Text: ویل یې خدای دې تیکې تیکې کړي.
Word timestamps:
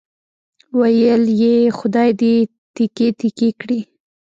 ویل 0.79 1.23
یې 1.41 1.55
خدای 1.77 2.09
دې 2.21 2.35
تیکې 2.75 3.07
تیکې 3.19 3.49
کړي. 3.61 3.79